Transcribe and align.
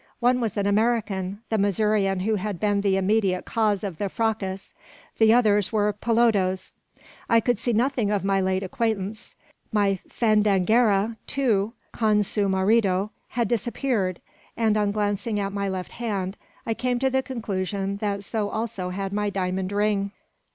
One 0.19 0.41
was 0.41 0.57
an 0.57 0.65
American, 0.65 1.41
the 1.49 1.59
Missourian 1.59 2.21
who 2.21 2.33
had 2.33 2.59
been 2.59 2.81
the 2.81 2.97
immediate 2.97 3.45
cause 3.45 3.83
of 3.83 3.99
the 3.99 4.09
fracas; 4.09 4.73
the 5.19 5.31
others 5.31 5.71
were 5.71 5.93
pelodos. 5.93 6.73
I 7.29 7.39
could 7.39 7.59
see 7.59 7.71
nothing 7.71 8.09
of 8.09 8.23
my 8.25 8.41
late 8.41 8.63
acquaintance. 8.63 9.35
My 9.71 9.99
fandanguera, 10.09 11.17
too 11.27 11.73
con 11.91 12.23
su 12.23 12.47
marido 12.47 13.11
had 13.27 13.47
disappeared; 13.47 14.19
and 14.57 14.75
on 14.75 14.91
glancing 14.91 15.39
at 15.39 15.53
my 15.53 15.69
left 15.69 15.91
hand, 15.91 16.35
I 16.65 16.73
came 16.73 16.97
to 16.97 17.11
the 17.11 17.21
conclusion 17.21 17.97
that 17.97 18.23
so 18.23 18.49
also 18.49 18.89
had 18.89 19.13
my 19.13 19.29
diamond 19.29 19.71
ring! 19.71 20.13